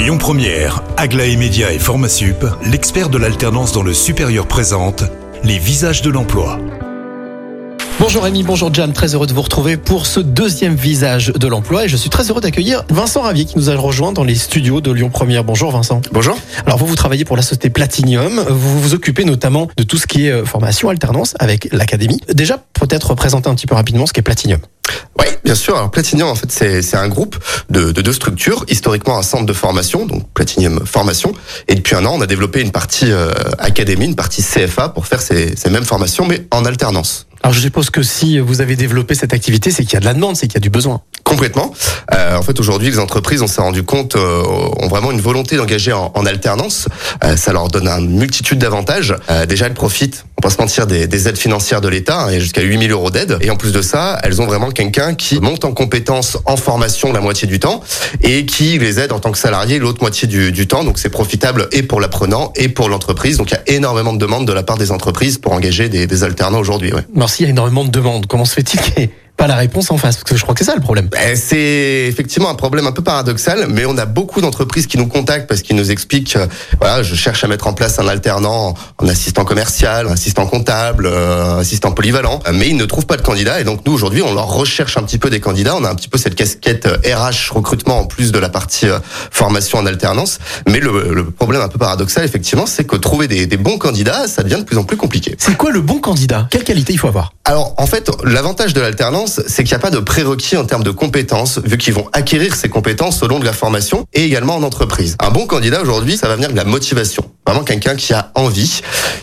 [0.00, 5.04] Lyon Première, Aglaé Média et Formasup, l'expert de l'alternance dans le supérieur présente
[5.44, 6.58] les visages de l'emploi.
[7.98, 11.84] Bonjour Rémi, bonjour Jam, très heureux de vous retrouver pour ce deuxième visage de l'emploi
[11.84, 14.80] et je suis très heureux d'accueillir Vincent Ravier qui nous a rejoint dans les studios
[14.80, 15.44] de Lyon Première.
[15.44, 16.00] Bonjour Vincent.
[16.12, 16.38] Bonjour.
[16.64, 20.06] Alors vous, vous travaillez pour la société Platinium, vous vous occupez notamment de tout ce
[20.06, 22.22] qui est euh, formation, alternance avec l'académie.
[22.32, 24.60] Déjà, peut-être présenter un petit peu rapidement ce qu'est Platinium.
[25.20, 25.76] Oui, bien sûr.
[25.76, 27.36] Alors Platinium, en fait, c'est un groupe
[27.68, 28.64] de, de, deux structures.
[28.68, 31.34] Historiquement, un centre de formation, donc Platinium Formation.
[31.68, 35.06] Et depuis un an, on a développé une partie euh, académie, une partie CFA pour
[35.06, 37.26] faire ces, ces mêmes formations, mais en alternance.
[37.42, 40.04] Alors je suppose que si vous avez développé cette activité, c'est qu'il y a de
[40.04, 41.00] la demande, c'est qu'il y a du besoin.
[41.24, 41.72] Complètement.
[42.12, 44.42] Euh, en fait, aujourd'hui, les entreprises, on s'est rendu compte, euh,
[44.78, 46.88] ont vraiment une volonté d'engager en, en, alternance.
[47.22, 49.14] Euh, ça leur donne une multitude d'avantages.
[49.30, 52.38] Euh, déjà, elles profitent, on va se mentir, des, des aides financières de l'État, hein,
[52.40, 53.38] jusqu'à 8000 euros d'aide.
[53.42, 57.12] Et en plus de ça, elles ont vraiment quelqu'un qui monte en compétences en formation
[57.12, 57.80] la moitié du temps
[58.22, 60.82] et qui les aide en tant que salarié l'autre moitié du, du temps.
[60.82, 63.36] Donc, c'est profitable et pour l'apprenant et pour l'entreprise.
[63.36, 66.08] Donc, il y a énormément de demandes de la part des entreprises pour engager des,
[66.08, 66.92] des alternants aujourd'hui.
[66.92, 67.04] Ouais.
[67.38, 68.26] Il y a énormément de demandes.
[68.26, 69.10] Comment se fait-il
[69.40, 71.08] pas la réponse en face Parce que je crois que c'est ça le problème.
[71.10, 75.06] Ben, c'est effectivement un problème un peu paradoxal, mais on a beaucoup d'entreprises qui nous
[75.06, 76.46] contactent parce qu'ils nous expliquent, euh,
[76.78, 81.60] voilà, je cherche à mettre en place un alternant en assistant commercial, assistant comptable, euh,
[81.60, 83.62] assistant polyvalent, mais ils ne trouvent pas de candidat.
[83.62, 85.74] Et donc nous aujourd'hui, on leur recherche un petit peu des candidats.
[85.74, 88.98] On a un petit peu cette casquette RH recrutement en plus de la partie euh,
[89.30, 90.38] formation en alternance.
[90.68, 94.28] Mais le, le problème un peu paradoxal, effectivement, c'est que trouver des, des bons candidats,
[94.28, 95.34] ça devient de plus en plus compliqué.
[95.38, 96.46] C'est quoi le bon candidat?
[96.50, 97.32] Quelle qualité il faut avoir?
[97.46, 100.82] Alors en fait, l'avantage de l'alternance c'est qu'il n'y a pas de prérequis en termes
[100.82, 104.56] de compétences, vu qu'ils vont acquérir ces compétences au long de la formation et également
[104.56, 105.16] en entreprise.
[105.20, 107.24] Un bon candidat aujourd'hui, ça va venir de la motivation.
[107.46, 108.80] Vraiment quelqu'un qui a envie,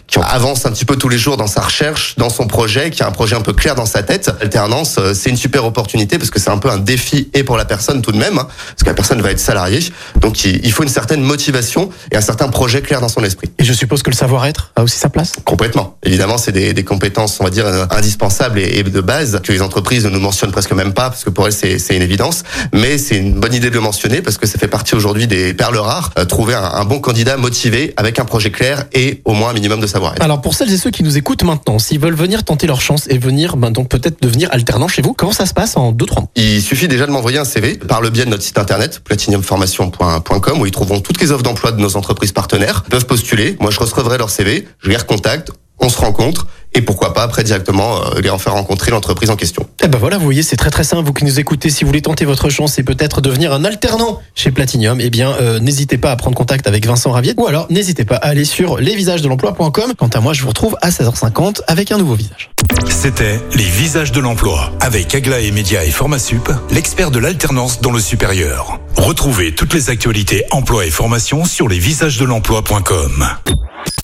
[0.07, 3.03] qui avance un petit peu tous les jours dans sa recherche, dans son projet, qui
[3.03, 4.31] a un projet un peu clair dans sa tête.
[4.41, 7.65] Alternance, c'est une super opportunité parce que c'est un peu un défi et pour la
[7.65, 9.79] personne tout de même, hein, parce que la personne va être salariée.
[10.19, 13.49] Donc il faut une certaine motivation et un certain projet clair dans son esprit.
[13.59, 15.33] Et je suppose que le savoir-être a aussi sa place?
[15.45, 15.97] Complètement.
[16.03, 19.61] Évidemment, c'est des, des compétences, on va dire, indispensables et, et de base que les
[19.61, 22.43] entreprises ne nous mentionnent presque même pas parce que pour elles c'est une évidence.
[22.73, 25.53] Mais c'est une bonne idée de le mentionner parce que ça fait partie aujourd'hui des
[25.53, 26.11] perles rares.
[26.17, 29.53] Euh, trouver un, un, bon candidat motivé avec un projet clair et au moins un
[29.53, 30.21] minimum de savoir-être.
[30.21, 33.07] Alors pour celles et ceux qui nous écoutent maintenant, s'ils veulent venir tenter leur chance
[33.09, 36.15] et venir ben, donc peut-être devenir alternant chez vous, comment ça se passe en 2-3
[36.15, 36.29] mois?
[36.35, 40.61] Il suffit déjà de m'envoyer un CV par le biais de notre site internet platinumformation.com
[40.61, 42.83] où ils trouveront toutes les offres d'emploi de nos entreprises partenaires.
[42.83, 43.57] Peuvent postuler.
[43.59, 47.43] Moi je recevrai leur CV, je les recontacte, on se rencontre et pourquoi pas après
[47.43, 49.67] directement euh, les en faire rencontrer l'entreprise en question.
[49.83, 51.03] Eh ben voilà, vous voyez, c'est très très simple.
[51.05, 54.21] Vous qui nous écoutez, si vous voulez tenter votre chance et peut-être devenir un alternant
[54.35, 57.67] chez Platinium, eh bien euh, n'hésitez pas à prendre contact avec Vincent Ravier ou alors
[57.69, 59.93] n'hésitez pas à aller sur lesvisagesdelemploi.com.
[59.97, 62.51] Quant à moi, je vous retrouve à 16h50 avec un nouveau visage.
[62.89, 67.99] C'était les visages de l'emploi avec Aglaé Média et Formasup, l'expert de l'alternance dans le
[67.99, 68.79] supérieur.
[68.95, 73.27] Retrouvez toutes les actualités emploi et formation sur lesvisagesdelemploi.com.